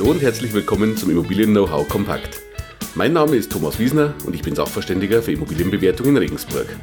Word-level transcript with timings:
Hallo 0.00 0.12
und 0.12 0.22
herzlich 0.22 0.54
willkommen 0.54 0.96
zum 0.96 1.10
Immobilien 1.10 1.50
Know-how 1.50 1.86
Kompakt. 1.86 2.40
Mein 2.94 3.12
Name 3.12 3.36
ist 3.36 3.52
Thomas 3.52 3.78
Wiesner 3.78 4.14
und 4.24 4.34
ich 4.34 4.40
bin 4.40 4.54
Sachverständiger 4.54 5.22
für 5.22 5.32
Immobilienbewertung 5.32 6.06
in 6.06 6.16
Regensburg. 6.16 6.74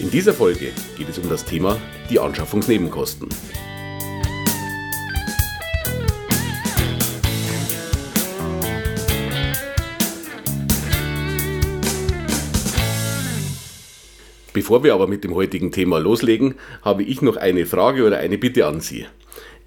In 0.00 0.10
dieser 0.10 0.34
Folge 0.34 0.72
geht 0.98 1.08
es 1.08 1.18
um 1.18 1.28
das 1.28 1.44
Thema 1.44 1.78
die 2.10 2.18
Anschaffungsnebenkosten. 2.18 3.28
Bevor 14.52 14.82
wir 14.82 14.94
aber 14.94 15.06
mit 15.06 15.22
dem 15.22 15.36
heutigen 15.36 15.70
Thema 15.70 16.00
loslegen, 16.00 16.56
habe 16.82 17.04
ich 17.04 17.22
noch 17.22 17.36
eine 17.36 17.66
Frage 17.66 18.04
oder 18.04 18.18
eine 18.18 18.36
Bitte 18.36 18.66
an 18.66 18.80
Sie. 18.80 19.06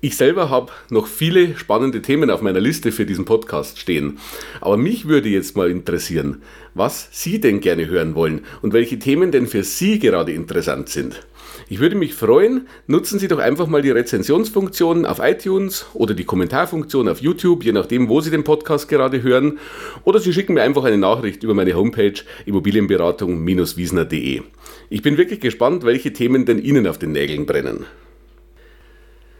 Ich 0.05 0.17
selber 0.17 0.51
habe 0.51 0.71
noch 0.91 1.07
viele 1.07 1.57
spannende 1.57 1.99
Themen 1.99 2.29
auf 2.29 2.43
meiner 2.43 2.59
Liste 2.59 2.91
für 2.91 3.07
diesen 3.07 3.25
Podcast 3.25 3.79
stehen. 3.79 4.19
Aber 4.61 4.77
mich 4.77 5.07
würde 5.07 5.29
jetzt 5.29 5.57
mal 5.57 5.71
interessieren, 5.71 6.43
was 6.75 7.09
Sie 7.11 7.39
denn 7.41 7.59
gerne 7.59 7.87
hören 7.87 8.13
wollen 8.13 8.41
und 8.61 8.73
welche 8.73 8.99
Themen 8.99 9.31
denn 9.31 9.47
für 9.47 9.63
Sie 9.63 9.97
gerade 9.97 10.31
interessant 10.31 10.89
sind. 10.89 11.25
Ich 11.69 11.79
würde 11.79 11.95
mich 11.95 12.13
freuen, 12.13 12.67
nutzen 12.85 13.17
Sie 13.17 13.27
doch 13.27 13.39
einfach 13.39 13.65
mal 13.65 13.81
die 13.81 13.89
Rezensionsfunktion 13.89 15.07
auf 15.07 15.17
iTunes 15.17 15.87
oder 15.95 16.13
die 16.13 16.25
Kommentarfunktion 16.25 17.09
auf 17.09 17.19
YouTube, 17.19 17.63
je 17.63 17.71
nachdem, 17.71 18.07
wo 18.07 18.21
Sie 18.21 18.29
den 18.29 18.43
Podcast 18.43 18.87
gerade 18.87 19.23
hören. 19.23 19.57
Oder 20.03 20.19
Sie 20.19 20.33
schicken 20.33 20.53
mir 20.53 20.61
einfach 20.61 20.83
eine 20.83 20.99
Nachricht 20.99 21.41
über 21.41 21.55
meine 21.55 21.73
Homepage 21.73 22.21
immobilienberatung-wiesner.de. 22.45 24.43
Ich 24.91 25.01
bin 25.01 25.17
wirklich 25.17 25.39
gespannt, 25.39 25.83
welche 25.83 26.13
Themen 26.13 26.45
denn 26.45 26.59
Ihnen 26.59 26.85
auf 26.85 26.99
den 26.99 27.11
Nägeln 27.11 27.47
brennen. 27.47 27.87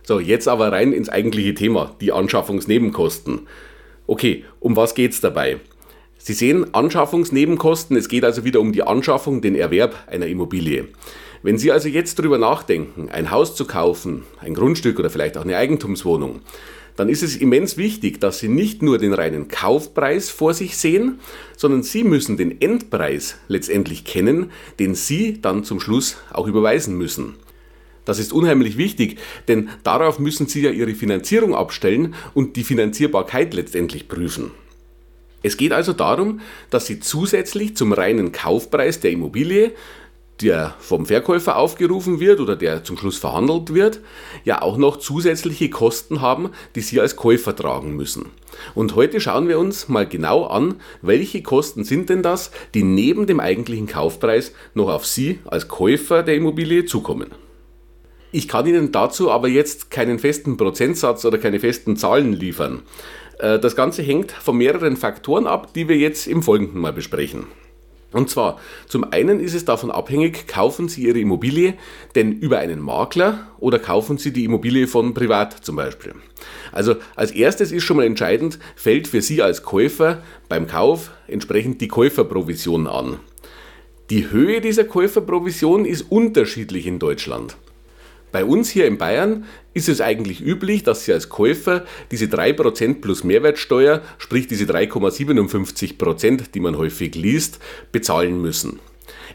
So, 0.07 0.19
jetzt 0.19 0.47
aber 0.47 0.71
rein 0.71 0.93
ins 0.93 1.09
eigentliche 1.09 1.55
Thema, 1.55 1.95
die 1.99 2.11
Anschaffungsnebenkosten. 2.11 3.47
Okay, 4.05 4.45
um 4.59 4.75
was 4.75 4.93
geht 4.93 5.13
es 5.13 5.21
dabei? 5.21 5.59
Sie 6.19 6.33
sehen 6.33 6.73
Anschaffungsnebenkosten, 6.73 7.97
es 7.97 8.07
geht 8.07 8.23
also 8.23 8.43
wieder 8.43 8.59
um 8.59 8.71
die 8.71 8.83
Anschaffung, 8.83 9.41
den 9.41 9.55
Erwerb 9.55 9.95
einer 10.07 10.27
Immobilie. 10.27 10.89
Wenn 11.41 11.57
Sie 11.57 11.71
also 11.71 11.89
jetzt 11.89 12.19
darüber 12.19 12.37
nachdenken, 12.37 13.09
ein 13.09 13.31
Haus 13.31 13.55
zu 13.55 13.65
kaufen, 13.65 14.23
ein 14.39 14.53
Grundstück 14.53 14.99
oder 14.99 15.09
vielleicht 15.09 15.37
auch 15.37 15.43
eine 15.43 15.57
Eigentumswohnung, 15.57 16.41
dann 16.95 17.09
ist 17.09 17.23
es 17.23 17.35
immens 17.35 17.75
wichtig, 17.75 18.21
dass 18.21 18.39
Sie 18.39 18.47
nicht 18.47 18.83
nur 18.83 18.99
den 18.99 19.13
reinen 19.13 19.47
Kaufpreis 19.47 20.29
vor 20.29 20.53
sich 20.53 20.77
sehen, 20.77 21.19
sondern 21.57 21.81
Sie 21.81 22.03
müssen 22.03 22.37
den 22.37 22.61
Endpreis 22.61 23.37
letztendlich 23.47 24.05
kennen, 24.05 24.51
den 24.79 24.93
Sie 24.93 25.41
dann 25.41 25.63
zum 25.63 25.79
Schluss 25.79 26.17
auch 26.31 26.47
überweisen 26.47 26.95
müssen. 26.95 27.35
Das 28.05 28.19
ist 28.19 28.31
unheimlich 28.31 28.77
wichtig, 28.77 29.17
denn 29.47 29.69
darauf 29.83 30.19
müssen 30.19 30.47
Sie 30.47 30.61
ja 30.61 30.69
Ihre 30.69 30.93
Finanzierung 30.93 31.55
abstellen 31.55 32.15
und 32.33 32.55
die 32.55 32.63
Finanzierbarkeit 32.63 33.53
letztendlich 33.53 34.07
prüfen. 34.07 34.51
Es 35.43 35.57
geht 35.57 35.73
also 35.73 35.93
darum, 35.93 36.39
dass 36.69 36.87
Sie 36.87 36.99
zusätzlich 36.99 37.75
zum 37.75 37.93
reinen 37.93 38.31
Kaufpreis 38.31 38.99
der 38.99 39.11
Immobilie, 39.11 39.73
der 40.41 40.75
vom 40.79 41.05
Verkäufer 41.05 41.55
aufgerufen 41.57 42.19
wird 42.19 42.39
oder 42.39 42.55
der 42.55 42.83
zum 42.83 42.97
Schluss 42.97 43.17
verhandelt 43.17 43.73
wird, 43.73 43.99
ja 44.43 44.61
auch 44.61 44.77
noch 44.77 44.97
zusätzliche 44.97 45.69
Kosten 45.69 46.21
haben, 46.21 46.49
die 46.75 46.81
Sie 46.81 46.99
als 46.99 47.15
Käufer 47.15 47.55
tragen 47.55 47.95
müssen. 47.95 48.31
Und 48.73 48.95
heute 48.95 49.21
schauen 49.21 49.47
wir 49.47 49.59
uns 49.59 49.87
mal 49.87 50.07
genau 50.07 50.45
an, 50.45 50.75
welche 51.01 51.41
Kosten 51.41 51.83
sind 51.83 52.09
denn 52.09 52.23
das, 52.23 52.51
die 52.73 52.83
neben 52.83 53.27
dem 53.27 53.39
eigentlichen 53.39 53.87
Kaufpreis 53.87 54.51
noch 54.73 54.89
auf 54.89 55.05
Sie 55.05 55.39
als 55.45 55.67
Käufer 55.67 56.23
der 56.23 56.35
Immobilie 56.35 56.85
zukommen. 56.85 57.44
Ich 58.35 58.49
kann 58.49 58.67
Ihnen 58.67 58.91
dazu 58.91 59.31
aber 59.31 59.47
jetzt 59.47 59.91
keinen 59.91 60.19
festen 60.19 60.57
Prozentsatz 60.57 61.23
oder 61.23 61.37
keine 61.37 61.61
festen 61.61 61.95
Zahlen 61.95 62.33
liefern. 62.33 62.81
Äh, 63.39 63.59
das 63.59 63.77
Ganze 63.77 64.01
hängt 64.01 64.33
von 64.33 64.57
mehreren 64.57 64.97
Faktoren 64.97 65.47
ab, 65.47 65.73
die 65.73 65.87
wir 65.87 65.95
jetzt 65.95 66.27
im 66.27 66.43
Folgenden 66.43 66.81
mal 66.81 66.91
besprechen. 66.91 67.45
Und 68.11 68.29
zwar, 68.29 68.59
zum 68.89 69.05
einen 69.09 69.39
ist 69.39 69.53
es 69.53 69.63
davon 69.63 69.89
abhängig, 69.89 70.47
kaufen 70.47 70.89
Sie 70.89 71.03
Ihre 71.03 71.19
Immobilie 71.19 71.75
denn 72.15 72.33
über 72.33 72.59
einen 72.59 72.81
Makler 72.81 73.47
oder 73.57 73.79
kaufen 73.79 74.17
Sie 74.17 74.33
die 74.33 74.43
Immobilie 74.43 74.87
von 74.87 75.13
privat 75.13 75.53
zum 75.63 75.77
Beispiel. 75.77 76.13
Also 76.73 76.95
als 77.15 77.31
erstes 77.31 77.71
ist 77.71 77.83
schon 77.83 77.95
mal 77.95 78.05
entscheidend, 78.05 78.59
fällt 78.75 79.07
für 79.07 79.21
Sie 79.21 79.41
als 79.41 79.63
Käufer 79.63 80.21
beim 80.49 80.67
Kauf 80.67 81.11
entsprechend 81.29 81.79
die 81.79 81.87
Käuferprovision 81.87 82.87
an. 82.87 83.21
Die 84.09 84.29
Höhe 84.29 84.59
dieser 84.59 84.83
Käuferprovision 84.83 85.85
ist 85.85 86.11
unterschiedlich 86.11 86.85
in 86.85 86.99
Deutschland. 86.99 87.55
Bei 88.31 88.43
uns 88.43 88.69
hier 88.69 88.85
in 88.85 88.97
Bayern 88.97 89.45
ist 89.73 89.89
es 89.89 90.01
eigentlich 90.01 90.41
üblich, 90.41 90.83
dass 90.83 91.05
Sie 91.05 91.13
als 91.13 91.29
Käufer 91.29 91.85
diese 92.11 92.25
3% 92.25 93.01
plus 93.01 93.23
Mehrwertsteuer, 93.23 94.01
sprich 94.17 94.47
diese 94.47 94.65
3,57%, 94.65 96.51
die 96.53 96.59
man 96.59 96.77
häufig 96.77 97.15
liest, 97.15 97.59
bezahlen 97.91 98.41
müssen. 98.41 98.79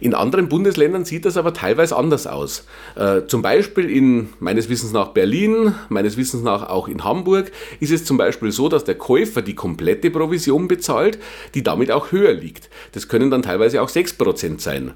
In 0.01 0.15
anderen 0.15 0.49
Bundesländern 0.49 1.05
sieht 1.05 1.27
das 1.27 1.37
aber 1.37 1.53
teilweise 1.53 1.97
anders 1.97 2.27
aus. 2.27 2.65
Äh, 2.97 3.27
zum 3.27 3.43
Beispiel 3.43 3.91
in 3.91 4.31
meines 4.39 4.69
Wissens 4.69 4.93
nach 4.93 5.09
Berlin, 5.09 5.75
meines 5.89 6.17
Wissens 6.17 6.43
nach 6.43 6.69
auch 6.69 6.89
in 6.89 7.05
Hamburg 7.05 7.53
ist 7.81 7.93
es 7.93 8.05
zum 8.05 8.17
Beispiel 8.17 8.51
so, 8.51 8.69
dass 8.69 8.85
der 8.85 8.97
Käufer 8.97 9.43
die 9.43 9.55
komplette 9.55 10.11
Provision 10.11 10.69
bezahlt, 10.69 11.19
die 11.55 11.63
damit 11.63 11.91
auch 11.91 12.13
höher 12.13 12.33
liegt. 12.33 12.71
Das 12.93 13.09
können 13.09 13.31
dann 13.31 13.43
teilweise 13.43 13.83
auch 13.83 13.91
6% 13.91 14.61
sein. 14.61 14.95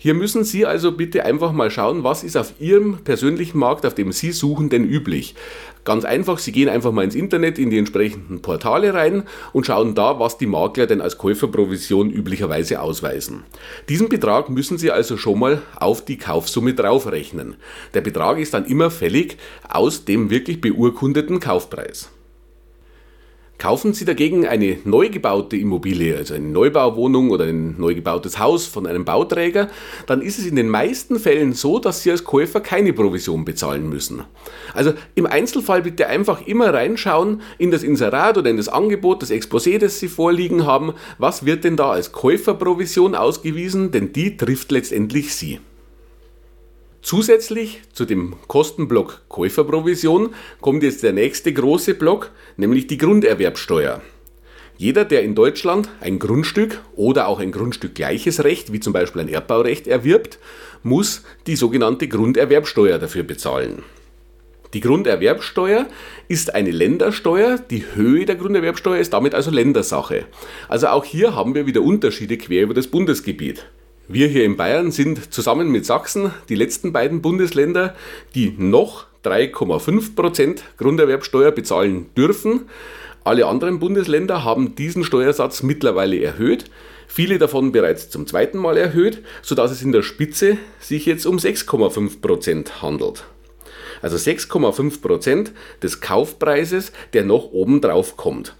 Hier 0.00 0.14
müssen 0.14 0.44
Sie 0.44 0.64
also 0.64 0.92
bitte 0.92 1.24
einfach 1.24 1.50
mal 1.50 1.72
schauen, 1.72 2.04
was 2.04 2.22
ist 2.22 2.36
auf 2.36 2.54
Ihrem 2.60 2.98
persönlichen 2.98 3.58
Markt, 3.58 3.84
auf 3.84 3.94
dem 3.94 4.12
Sie 4.12 4.30
suchen, 4.30 4.70
denn 4.70 4.84
üblich. 4.84 5.34
Ganz 5.82 6.04
einfach, 6.04 6.38
Sie 6.38 6.52
gehen 6.52 6.68
einfach 6.68 6.92
mal 6.92 7.02
ins 7.02 7.16
Internet, 7.16 7.58
in 7.58 7.70
die 7.70 7.78
entsprechenden 7.78 8.40
Portale 8.40 8.94
rein 8.94 9.24
und 9.52 9.66
schauen 9.66 9.96
da, 9.96 10.20
was 10.20 10.38
die 10.38 10.46
Makler 10.46 10.86
denn 10.86 11.00
als 11.00 11.18
Käuferprovision 11.18 12.10
üblicherweise 12.10 12.80
ausweisen. 12.80 13.42
Diesen 13.88 14.08
Betrag 14.08 14.50
müssen 14.50 14.78
Sie 14.78 14.92
also 14.92 15.16
schon 15.16 15.40
mal 15.40 15.62
auf 15.74 16.04
die 16.04 16.16
Kaufsumme 16.16 16.74
draufrechnen. 16.74 17.56
Der 17.92 18.00
Betrag 18.00 18.38
ist 18.38 18.54
dann 18.54 18.66
immer 18.66 18.92
fällig 18.92 19.36
aus 19.68 20.04
dem 20.04 20.30
wirklich 20.30 20.60
beurkundeten 20.60 21.40
Kaufpreis. 21.40 22.08
Kaufen 23.58 23.92
Sie 23.92 24.04
dagegen 24.04 24.46
eine 24.46 24.78
neu 24.84 25.08
gebaute 25.08 25.56
Immobilie, 25.56 26.16
also 26.16 26.32
eine 26.34 26.46
Neubauwohnung 26.46 27.30
oder 27.30 27.46
ein 27.46 27.74
neu 27.76 27.92
gebautes 27.92 28.38
Haus 28.38 28.66
von 28.66 28.86
einem 28.86 29.04
Bauträger, 29.04 29.66
dann 30.06 30.22
ist 30.22 30.38
es 30.38 30.46
in 30.46 30.54
den 30.54 30.68
meisten 30.68 31.18
Fällen 31.18 31.54
so, 31.54 31.80
dass 31.80 32.04
Sie 32.04 32.12
als 32.12 32.22
Käufer 32.22 32.60
keine 32.60 32.92
Provision 32.92 33.44
bezahlen 33.44 33.88
müssen. 33.88 34.22
Also 34.74 34.92
im 35.16 35.26
Einzelfall 35.26 35.82
bitte 35.82 36.06
einfach 36.06 36.46
immer 36.46 36.72
reinschauen 36.72 37.42
in 37.58 37.72
das 37.72 37.82
Inserat 37.82 38.38
oder 38.38 38.48
in 38.48 38.58
das 38.58 38.68
Angebot, 38.68 39.22
das 39.22 39.32
Exposé, 39.32 39.78
das 39.78 39.98
Sie 39.98 40.06
vorliegen 40.06 40.64
haben. 40.64 40.94
Was 41.18 41.44
wird 41.44 41.64
denn 41.64 41.76
da 41.76 41.90
als 41.90 42.12
Käuferprovision 42.12 43.16
ausgewiesen? 43.16 43.90
Denn 43.90 44.12
die 44.12 44.36
trifft 44.36 44.70
letztendlich 44.70 45.34
Sie. 45.34 45.58
Zusätzlich 47.02 47.80
zu 47.92 48.04
dem 48.04 48.34
Kostenblock 48.48 49.22
Käuferprovision 49.28 50.34
kommt 50.60 50.82
jetzt 50.82 51.02
der 51.02 51.12
nächste 51.12 51.52
große 51.52 51.94
Block, 51.94 52.32
nämlich 52.56 52.86
die 52.86 52.98
Grunderwerbsteuer. 52.98 54.02
Jeder, 54.76 55.04
der 55.04 55.22
in 55.22 55.34
Deutschland 55.34 55.88
ein 56.00 56.18
Grundstück 56.18 56.80
oder 56.94 57.26
auch 57.26 57.40
ein 57.40 57.50
Grundstück 57.50 57.94
gleiches 57.94 58.44
Recht, 58.44 58.72
wie 58.72 58.80
zum 58.80 58.92
Beispiel 58.92 59.22
ein 59.22 59.28
Erbbaurecht, 59.28 59.88
erwirbt, 59.88 60.38
muss 60.82 61.24
die 61.46 61.56
sogenannte 61.56 62.06
Grunderwerbsteuer 62.06 62.98
dafür 62.98 63.24
bezahlen. 63.24 63.82
Die 64.74 64.80
Grunderwerbsteuer 64.80 65.86
ist 66.28 66.54
eine 66.54 66.70
Ländersteuer, 66.70 67.58
die 67.58 67.84
Höhe 67.94 68.26
der 68.26 68.36
Grunderwerbsteuer 68.36 68.98
ist 68.98 69.14
damit 69.14 69.34
also 69.34 69.50
Ländersache. 69.50 70.26
Also 70.68 70.88
auch 70.88 71.04
hier 71.04 71.34
haben 71.34 71.54
wir 71.54 71.66
wieder 71.66 71.80
Unterschiede 71.80 72.36
quer 72.36 72.62
über 72.62 72.74
das 72.74 72.86
Bundesgebiet. 72.86 73.66
Wir 74.10 74.26
hier 74.26 74.46
in 74.46 74.56
Bayern 74.56 74.90
sind 74.90 75.34
zusammen 75.34 75.70
mit 75.70 75.84
Sachsen 75.84 76.32
die 76.48 76.54
letzten 76.54 76.94
beiden 76.94 77.20
Bundesländer, 77.20 77.94
die 78.34 78.54
noch 78.56 79.04
3,5% 79.22 80.60
Grunderwerbsteuer 80.78 81.50
bezahlen 81.50 82.06
dürfen. 82.16 82.70
Alle 83.22 83.44
anderen 83.44 83.78
Bundesländer 83.78 84.44
haben 84.44 84.74
diesen 84.74 85.04
Steuersatz 85.04 85.62
mittlerweile 85.62 86.18
erhöht, 86.22 86.70
viele 87.06 87.36
davon 87.36 87.70
bereits 87.70 88.08
zum 88.08 88.26
zweiten 88.26 88.56
Mal 88.56 88.78
erhöht, 88.78 89.22
sodass 89.42 89.72
es 89.72 89.82
in 89.82 89.92
der 89.92 90.02
Spitze 90.02 90.56
sich 90.80 91.04
jetzt 91.04 91.26
um 91.26 91.36
6,5% 91.36 92.80
handelt. 92.80 93.24
Also 94.00 94.16
6,5% 94.16 95.50
des 95.82 96.00
Kaufpreises, 96.00 96.92
der 97.12 97.24
noch 97.24 97.52
oben 97.52 97.82
drauf 97.82 98.16
kommt. 98.16 98.54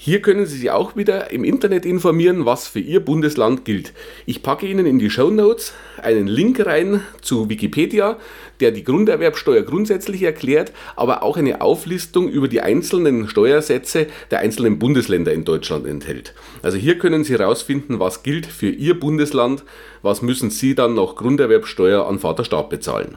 Hier 0.00 0.22
können 0.22 0.46
Sie 0.46 0.56
sich 0.56 0.70
auch 0.70 0.94
wieder 0.94 1.32
im 1.32 1.42
Internet 1.42 1.84
informieren, 1.84 2.46
was 2.46 2.68
für 2.68 2.78
Ihr 2.78 3.00
Bundesland 3.00 3.64
gilt. 3.64 3.92
Ich 4.26 4.44
packe 4.44 4.64
Ihnen 4.64 4.86
in 4.86 5.00
die 5.00 5.10
Show 5.10 5.28
Notes 5.28 5.72
einen 6.00 6.28
Link 6.28 6.64
rein 6.64 7.02
zu 7.20 7.48
Wikipedia, 7.50 8.16
der 8.60 8.70
die 8.70 8.84
Grunderwerbsteuer 8.84 9.62
grundsätzlich 9.62 10.22
erklärt, 10.22 10.70
aber 10.94 11.24
auch 11.24 11.36
eine 11.36 11.62
Auflistung 11.62 12.28
über 12.28 12.46
die 12.46 12.60
einzelnen 12.60 13.26
Steuersätze 13.26 14.06
der 14.30 14.38
einzelnen 14.38 14.78
Bundesländer 14.78 15.32
in 15.32 15.44
Deutschland 15.44 15.84
enthält. 15.84 16.32
Also 16.62 16.78
hier 16.78 16.96
können 17.00 17.24
Sie 17.24 17.32
herausfinden, 17.32 17.98
was 17.98 18.22
gilt 18.22 18.46
für 18.46 18.70
Ihr 18.70 19.00
Bundesland, 19.00 19.64
was 20.02 20.22
müssen 20.22 20.50
Sie 20.50 20.76
dann 20.76 20.94
noch 20.94 21.16
Grunderwerbsteuer 21.16 22.06
an 22.06 22.20
Vaterstaat 22.20 22.70
bezahlen. 22.70 23.16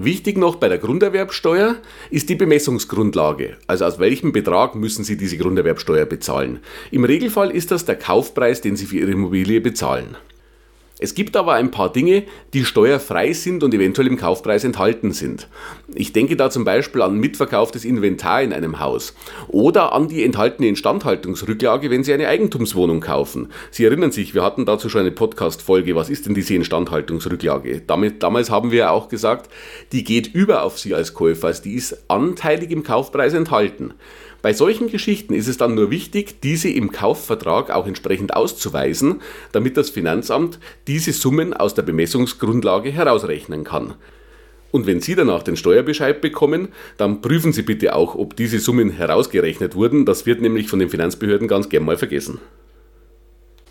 Wichtig 0.00 0.38
noch 0.38 0.54
bei 0.54 0.68
der 0.68 0.78
Grunderwerbsteuer 0.78 1.74
ist 2.08 2.28
die 2.28 2.36
Bemessungsgrundlage, 2.36 3.56
also 3.66 3.84
aus 3.84 3.98
welchem 3.98 4.30
Betrag 4.30 4.76
müssen 4.76 5.02
Sie 5.02 5.16
diese 5.16 5.38
Grunderwerbsteuer 5.38 6.06
bezahlen. 6.06 6.60
Im 6.92 7.02
Regelfall 7.02 7.50
ist 7.50 7.72
das 7.72 7.84
der 7.84 7.96
Kaufpreis, 7.96 8.60
den 8.60 8.76
Sie 8.76 8.86
für 8.86 8.98
Ihre 8.98 9.10
Immobilie 9.10 9.60
bezahlen. 9.60 10.16
Es 11.00 11.14
gibt 11.14 11.36
aber 11.36 11.52
ein 11.52 11.70
paar 11.70 11.92
Dinge, 11.92 12.24
die 12.54 12.64
steuerfrei 12.64 13.32
sind 13.32 13.62
und 13.62 13.72
eventuell 13.72 14.08
im 14.08 14.16
Kaufpreis 14.16 14.64
enthalten 14.64 15.12
sind. 15.12 15.48
Ich 15.94 16.12
denke 16.12 16.36
da 16.36 16.50
zum 16.50 16.64
Beispiel 16.64 17.02
an 17.02 17.18
mitverkauftes 17.18 17.84
Inventar 17.84 18.42
in 18.42 18.52
einem 18.52 18.80
Haus 18.80 19.14
oder 19.46 19.92
an 19.92 20.08
die 20.08 20.24
enthaltene 20.24 20.66
Instandhaltungsrücklage, 20.68 21.90
wenn 21.90 22.02
Sie 22.02 22.12
eine 22.12 22.26
Eigentumswohnung 22.26 23.00
kaufen. 23.00 23.48
Sie 23.70 23.84
erinnern 23.84 24.10
sich, 24.10 24.34
wir 24.34 24.42
hatten 24.42 24.66
dazu 24.66 24.88
schon 24.88 25.02
eine 25.02 25.12
Podcast-Folge. 25.12 25.94
Was 25.94 26.10
ist 26.10 26.26
denn 26.26 26.34
diese 26.34 26.54
Instandhaltungsrücklage? 26.54 27.82
Damit, 27.86 28.22
damals 28.22 28.50
haben 28.50 28.72
wir 28.72 28.90
auch 28.90 29.08
gesagt, 29.08 29.50
die 29.92 30.02
geht 30.02 30.34
über 30.34 30.64
auf 30.64 30.80
Sie 30.80 30.94
als 30.94 31.14
Käufer, 31.14 31.52
die 31.52 31.74
ist 31.74 32.10
anteilig 32.10 32.72
im 32.72 32.82
Kaufpreis 32.82 33.34
enthalten. 33.34 33.94
Bei 34.40 34.52
solchen 34.52 34.88
Geschichten 34.88 35.34
ist 35.34 35.48
es 35.48 35.56
dann 35.56 35.74
nur 35.74 35.90
wichtig, 35.90 36.40
diese 36.42 36.68
im 36.68 36.92
Kaufvertrag 36.92 37.70
auch 37.70 37.86
entsprechend 37.86 38.34
auszuweisen, 38.34 39.20
damit 39.50 39.76
das 39.76 39.90
Finanzamt 39.90 40.60
diese 40.86 41.12
Summen 41.12 41.54
aus 41.54 41.74
der 41.74 41.82
Bemessungsgrundlage 41.82 42.90
herausrechnen 42.90 43.64
kann. 43.64 43.94
Und 44.70 44.86
wenn 44.86 45.00
Sie 45.00 45.14
danach 45.14 45.42
den 45.42 45.56
Steuerbescheid 45.56 46.20
bekommen, 46.20 46.68
dann 46.98 47.20
prüfen 47.20 47.52
Sie 47.52 47.62
bitte 47.62 47.96
auch, 47.96 48.14
ob 48.14 48.36
diese 48.36 48.60
Summen 48.60 48.90
herausgerechnet 48.90 49.74
wurden. 49.74 50.04
Das 50.04 50.26
wird 50.26 50.40
nämlich 50.40 50.68
von 50.68 50.78
den 50.78 50.90
Finanzbehörden 50.90 51.48
ganz 51.48 51.68
gern 51.68 51.84
mal 51.84 51.96
vergessen. 51.96 52.38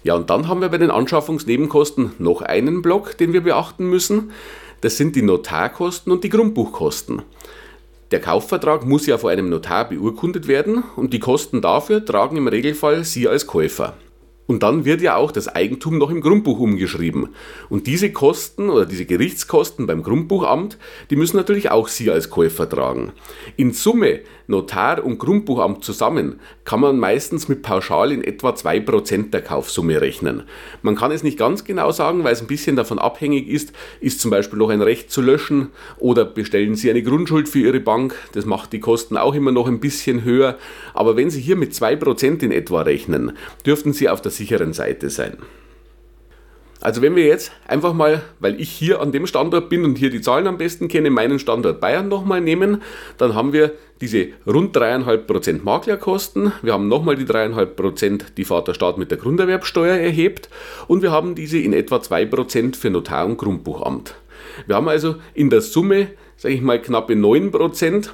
Ja, 0.04 0.16
und 0.16 0.30
dann 0.30 0.48
haben 0.48 0.62
wir 0.62 0.70
bei 0.70 0.78
den 0.78 0.92
Anschaffungsnebenkosten 0.92 2.14
noch 2.20 2.42
einen 2.42 2.82
Block, 2.82 3.18
den 3.18 3.34
wir 3.34 3.42
beachten 3.42 3.90
müssen. 3.90 4.32
Das 4.82 4.98
sind 4.98 5.16
die 5.16 5.22
Notarkosten 5.22 6.12
und 6.12 6.24
die 6.24 6.30
Grundbuchkosten. 6.30 7.22
Der 8.12 8.22
Kaufvertrag 8.22 8.86
muss 8.86 9.06
ja 9.06 9.18
vor 9.18 9.32
einem 9.32 9.50
Notar 9.50 9.90
beurkundet 9.90 10.48
werden 10.48 10.84
und 10.96 11.14
die 11.14 11.20
Kosten 11.20 11.62
dafür 11.62 12.06
tragen 12.06 12.38
im 12.38 12.48
Regelfall 12.48 13.04
Sie 13.04 13.28
als 13.28 13.48
Käufer. 13.48 13.96
Und 14.48 14.64
dann 14.64 14.86
wird 14.86 15.02
ja 15.02 15.18
auch 15.18 15.32
das 15.32 15.50
Eigentum 15.50 15.98
noch 15.98 16.10
im 16.10 16.22
Grundbuch 16.22 16.60
umgeschrieben. 16.60 17.30
Und 17.70 17.86
diese 17.86 18.12
Kosten 18.12 18.70
oder 18.70 18.86
diese 18.86 19.06
Gerichtskosten 19.06 19.86
beim 19.86 20.04
Grundbuchamt, 20.04 20.78
die 21.10 21.18
müssen 21.18 21.36
natürlich 21.36 21.70
auch 21.70 21.90
Sie 21.90 22.10
als 22.10 22.30
Käufer 22.30 22.68
tragen. 22.68 23.12
In 23.58 23.74
Summe, 23.74 24.22
Notar 24.48 25.04
und 25.04 25.20
Grundbuchamt 25.20 25.84
zusammen, 25.84 26.40
kann 26.64 26.80
man 26.80 26.98
meistens 26.98 27.50
mit 27.50 27.62
Pauschal 27.62 28.14
in 28.14 28.24
etwa 28.24 28.52
2% 28.52 29.32
der 29.32 29.42
Kaufsumme 29.42 30.00
rechnen. 30.00 30.44
Man 30.82 30.96
kann 30.96 31.12
es 31.12 31.24
nicht 31.24 31.38
ganz 31.38 31.66
genau 31.66 31.92
sagen, 31.92 32.24
weil 32.24 32.32
es 32.32 32.42
ein 32.42 32.48
bisschen 32.48 32.78
davon 32.78 33.00
abhängig 33.00 33.50
ist, 33.50 33.74
ist 34.00 34.22
zum 34.22 34.32
Beispiel 34.32 34.58
noch 34.58 34.70
ein 34.70 34.82
Recht 34.82 35.12
zu 35.12 35.22
löschen 35.22 35.72
oder 35.98 36.24
bestellen 36.24 36.76
Sie 36.76 36.90
eine 36.90 37.04
Grundschuld 37.04 37.50
für 37.50 37.60
Ihre 37.60 37.82
Bank. 37.82 38.16
Das 38.32 38.46
macht 38.46 38.72
die 38.72 38.80
Kosten 38.80 39.18
auch 39.18 39.36
immer 39.36 39.52
noch 39.52 39.68
ein 39.68 39.82
bisschen 39.82 40.24
höher. 40.24 40.58
Aber 40.94 41.18
wenn 41.18 41.30
Sie 41.30 41.42
hier 41.42 41.58
mit 41.58 41.74
2% 41.74 42.42
in 42.42 42.54
etwa 42.54 42.84
rechnen, 42.84 43.34
dürften 43.66 43.92
Sie 43.92 44.08
auf 44.08 44.22
der 44.22 44.32
sicheren 44.38 44.74
Seite 44.74 45.10
sein. 45.10 45.38
Also 46.80 47.02
wenn 47.02 47.16
wir 47.16 47.26
jetzt 47.26 47.52
einfach 47.68 47.94
mal, 47.94 48.22
weil 48.40 48.62
ich 48.62 48.70
hier 48.70 49.02
an 49.02 49.12
dem 49.12 49.26
Standort 49.26 49.68
bin 49.68 49.84
und 49.84 49.98
hier 49.98 50.12
die 50.12 50.22
Zahlen 50.22 50.46
am 50.46 50.60
besten 50.60 50.88
kenne, 50.88 51.10
meinen 51.10 51.40
Standort 51.40 51.82
Bayern 51.82 52.08
nochmal 52.08 52.40
nehmen, 52.40 52.84
dann 53.18 53.34
haben 53.34 53.52
wir 53.52 53.74
diese 54.00 54.28
rund 54.46 54.78
3,5% 54.78 55.64
Maklerkosten, 55.64 56.52
wir 56.62 56.74
haben 56.74 56.88
nochmal 56.88 57.16
die 57.16 57.26
3,5%, 57.26 58.34
die 58.38 58.46
Vaterstaat 58.46 59.00
mit 59.00 59.10
der 59.10 59.18
Grunderwerbsteuer 59.18 59.96
erhebt 59.96 60.50
und 60.88 61.02
wir 61.02 61.12
haben 61.12 61.34
diese 61.34 61.58
in 61.58 61.74
etwa 61.74 61.98
2% 61.98 62.76
für 62.76 62.92
Notar 62.92 63.26
und 63.26 63.38
Grundbuchamt. 63.38 64.14
Wir 64.68 64.76
haben 64.76 64.88
also 64.88 65.16
in 65.34 65.50
der 65.50 65.62
Summe, 65.62 66.10
sage 66.36 66.54
ich 66.54 66.62
mal, 66.62 66.80
knappe 66.80 67.14
9%, 67.14 68.10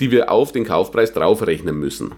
die 0.00 0.10
wir 0.10 0.30
auf 0.30 0.52
den 0.52 0.64
Kaufpreis 0.64 1.12
draufrechnen 1.12 1.78
müssen. 1.78 2.12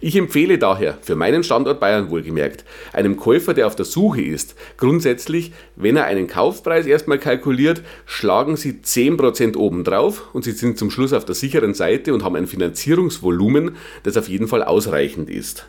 Ich 0.00 0.16
empfehle 0.16 0.58
daher, 0.58 0.98
für 1.00 1.14
meinen 1.14 1.44
Standort 1.44 1.78
Bayern 1.78 2.10
wohlgemerkt, 2.10 2.64
einem 2.92 3.16
Käufer, 3.16 3.54
der 3.54 3.68
auf 3.68 3.76
der 3.76 3.84
Suche 3.84 4.20
ist, 4.20 4.56
grundsätzlich, 4.76 5.52
wenn 5.76 5.96
er 5.96 6.06
einen 6.06 6.26
Kaufpreis 6.26 6.86
erstmal 6.86 7.18
kalkuliert, 7.18 7.82
schlagen 8.04 8.56
Sie 8.56 8.80
10% 8.84 9.56
oben 9.56 9.84
drauf 9.84 10.28
und 10.32 10.44
Sie 10.44 10.52
sind 10.52 10.76
zum 10.76 10.90
Schluss 10.90 11.12
auf 11.12 11.24
der 11.24 11.36
sicheren 11.36 11.72
Seite 11.72 12.12
und 12.14 12.24
haben 12.24 12.36
ein 12.36 12.48
Finanzierungsvolumen, 12.48 13.76
das 14.02 14.16
auf 14.16 14.28
jeden 14.28 14.48
Fall 14.48 14.64
ausreichend 14.64 15.30
ist. 15.30 15.66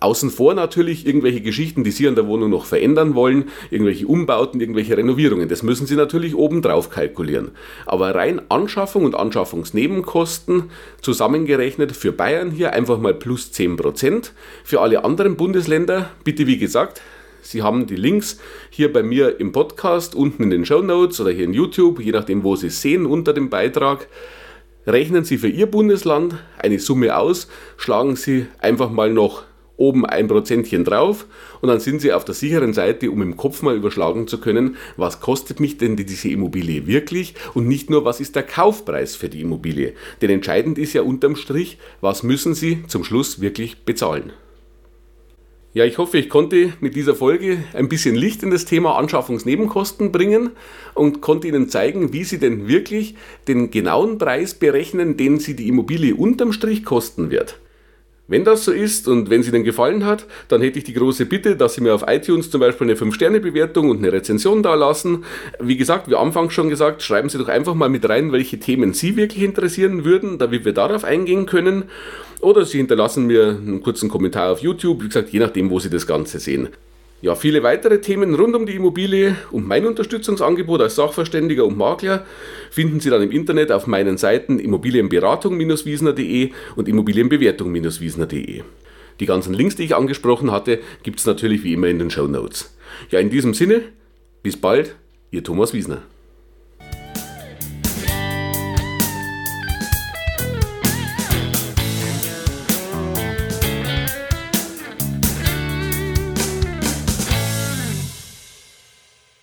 Außen 0.00 0.30
vor 0.30 0.54
natürlich 0.54 1.06
irgendwelche 1.06 1.40
Geschichten, 1.40 1.84
die 1.84 1.90
Sie 1.90 2.08
an 2.08 2.14
der 2.14 2.26
Wohnung 2.26 2.50
noch 2.50 2.64
verändern 2.64 3.14
wollen, 3.14 3.46
irgendwelche 3.70 4.06
Umbauten, 4.06 4.60
irgendwelche 4.60 4.96
Renovierungen. 4.96 5.48
Das 5.48 5.62
müssen 5.62 5.86
Sie 5.86 5.96
natürlich 5.96 6.34
obendrauf 6.34 6.90
kalkulieren. 6.90 7.52
Aber 7.86 8.14
rein 8.14 8.40
Anschaffung 8.48 9.04
und 9.04 9.14
Anschaffungsnebenkosten 9.14 10.70
zusammengerechnet 11.00 11.92
für 11.92 12.12
Bayern 12.12 12.50
hier 12.50 12.72
einfach 12.72 12.98
mal 12.98 13.14
plus 13.14 13.50
10%. 13.52 14.30
Für 14.64 14.80
alle 14.80 15.04
anderen 15.04 15.36
Bundesländer 15.36 16.10
bitte 16.24 16.46
wie 16.46 16.58
gesagt, 16.58 17.00
Sie 17.46 17.62
haben 17.62 17.86
die 17.86 17.96
Links 17.96 18.40
hier 18.70 18.92
bei 18.92 19.04
mir 19.04 19.38
im 19.38 19.52
Podcast, 19.52 20.16
unten 20.16 20.42
in 20.42 20.50
den 20.50 20.66
Show 20.66 20.82
Notes 20.82 21.20
oder 21.20 21.30
hier 21.30 21.44
in 21.44 21.54
YouTube, 21.54 22.00
je 22.00 22.10
nachdem, 22.10 22.42
wo 22.42 22.56
Sie 22.56 22.70
sehen 22.70 23.06
unter 23.06 23.32
dem 23.32 23.50
Beitrag. 23.50 24.08
Rechnen 24.86 25.24
Sie 25.24 25.38
für 25.38 25.48
Ihr 25.48 25.66
Bundesland 25.66 26.34
eine 26.58 26.78
Summe 26.78 27.16
aus, 27.16 27.48
schlagen 27.76 28.16
Sie 28.16 28.46
einfach 28.58 28.90
mal 28.90 29.12
noch 29.12 29.44
oben 29.76 30.06
ein 30.06 30.28
Prozentchen 30.28 30.84
drauf 30.84 31.26
und 31.60 31.68
dann 31.68 31.80
sind 31.80 32.00
Sie 32.00 32.12
auf 32.12 32.24
der 32.24 32.34
sicheren 32.34 32.72
Seite, 32.72 33.10
um 33.10 33.22
im 33.22 33.36
Kopf 33.36 33.62
mal 33.62 33.76
überschlagen 33.76 34.26
zu 34.26 34.38
können, 34.38 34.76
was 34.96 35.20
kostet 35.20 35.60
mich 35.60 35.78
denn 35.78 35.96
diese 35.96 36.28
Immobilie 36.28 36.86
wirklich 36.86 37.34
und 37.54 37.68
nicht 37.68 37.90
nur, 37.90 38.04
was 38.04 38.20
ist 38.20 38.36
der 38.36 38.42
Kaufpreis 38.42 39.16
für 39.16 39.28
die 39.28 39.40
Immobilie. 39.40 39.94
Denn 40.22 40.30
entscheidend 40.30 40.78
ist 40.78 40.92
ja 40.92 41.02
unterm 41.02 41.36
Strich, 41.36 41.78
was 42.00 42.22
müssen 42.22 42.54
Sie 42.54 42.84
zum 42.88 43.04
Schluss 43.04 43.40
wirklich 43.40 43.84
bezahlen. 43.84 44.32
Ja, 45.76 45.84
ich 45.84 45.98
hoffe, 45.98 46.16
ich 46.16 46.30
konnte 46.30 46.72
mit 46.80 46.96
dieser 46.96 47.14
Folge 47.14 47.58
ein 47.74 47.90
bisschen 47.90 48.14
Licht 48.14 48.42
in 48.42 48.50
das 48.50 48.64
Thema 48.64 48.96
Anschaffungsnebenkosten 48.96 50.10
bringen 50.10 50.52
und 50.94 51.20
konnte 51.20 51.48
Ihnen 51.48 51.68
zeigen, 51.68 52.14
wie 52.14 52.24
Sie 52.24 52.38
denn 52.38 52.66
wirklich 52.66 53.14
den 53.46 53.70
genauen 53.70 54.16
Preis 54.16 54.54
berechnen, 54.54 55.18
den 55.18 55.38
Sie 55.38 55.54
die 55.54 55.68
Immobilie 55.68 56.14
unterm 56.14 56.52
Strich 56.52 56.82
kosten 56.82 57.30
wird. 57.30 57.60
Wenn 58.28 58.44
das 58.44 58.64
so 58.64 58.72
ist 58.72 59.06
und 59.06 59.30
wenn 59.30 59.40
es 59.40 59.48
Ihnen 59.48 59.62
gefallen 59.62 60.04
hat, 60.04 60.26
dann 60.48 60.60
hätte 60.60 60.78
ich 60.78 60.84
die 60.84 60.94
große 60.94 61.26
Bitte, 61.26 61.54
dass 61.54 61.74
Sie 61.74 61.80
mir 61.80 61.94
auf 61.94 62.04
iTunes 62.08 62.50
zum 62.50 62.60
Beispiel 62.60 62.88
eine 62.88 62.98
5-Sterne-Bewertung 62.98 63.88
und 63.88 63.98
eine 63.98 64.12
Rezension 64.12 64.64
da 64.64 64.74
lassen. 64.74 65.24
Wie 65.60 65.76
gesagt, 65.76 66.10
wie 66.10 66.16
anfangs 66.16 66.52
schon 66.52 66.68
gesagt, 66.68 67.02
schreiben 67.02 67.28
Sie 67.28 67.38
doch 67.38 67.48
einfach 67.48 67.74
mal 67.74 67.88
mit 67.88 68.08
rein, 68.08 68.32
welche 68.32 68.58
Themen 68.58 68.94
Sie 68.94 69.16
wirklich 69.16 69.44
interessieren 69.44 70.04
würden, 70.04 70.38
damit 70.38 70.64
wir 70.64 70.72
darauf 70.72 71.04
eingehen 71.04 71.46
können. 71.46 71.84
Oder 72.40 72.64
Sie 72.64 72.78
hinterlassen 72.78 73.26
mir 73.26 73.48
einen 73.50 73.80
kurzen 73.80 74.08
Kommentar 74.08 74.50
auf 74.50 74.60
YouTube, 74.60 75.04
wie 75.04 75.08
gesagt, 75.08 75.30
je 75.30 75.38
nachdem, 75.38 75.70
wo 75.70 75.78
Sie 75.78 75.90
das 75.90 76.06
Ganze 76.06 76.40
sehen. 76.40 76.68
Ja, 77.26 77.34
viele 77.34 77.64
weitere 77.64 78.00
Themen 78.00 78.36
rund 78.36 78.54
um 78.54 78.66
die 78.66 78.76
Immobilie 78.76 79.34
und 79.50 79.66
mein 79.66 79.84
Unterstützungsangebot 79.84 80.80
als 80.80 80.94
Sachverständiger 80.94 81.64
und 81.64 81.76
Makler 81.76 82.24
finden 82.70 83.00
Sie 83.00 83.10
dann 83.10 83.20
im 83.20 83.32
Internet 83.32 83.72
auf 83.72 83.88
meinen 83.88 84.16
Seiten 84.16 84.60
Immobilienberatung-wiesner.de 84.60 86.52
und 86.76 86.86
Immobilienbewertung-wiesner.de. 86.86 88.62
Die 89.18 89.26
ganzen 89.26 89.54
Links, 89.54 89.74
die 89.74 89.82
ich 89.82 89.96
angesprochen 89.96 90.52
hatte, 90.52 90.78
gibt 91.02 91.18
es 91.18 91.26
natürlich 91.26 91.64
wie 91.64 91.72
immer 91.72 91.88
in 91.88 91.98
den 91.98 92.10
Show 92.10 92.28
Notes. 92.28 92.76
Ja, 93.10 93.18
in 93.18 93.30
diesem 93.30 93.54
Sinne, 93.54 93.80
bis 94.44 94.56
bald, 94.56 94.94
Ihr 95.32 95.42
Thomas 95.42 95.74
Wiesner. 95.74 96.02